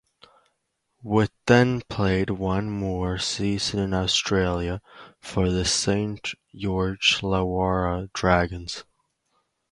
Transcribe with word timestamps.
Witt 1.03 1.29
then 1.45 1.81
played 1.81 2.31
one 2.31 2.71
more 2.71 3.19
season 3.19 3.77
in 3.79 3.93
Australia 3.93 4.81
for 5.19 5.51
the 5.51 5.63
Saint 5.63 6.33
George 6.55 7.19
Illawarra 7.21 8.11
Dragons. 8.11 8.83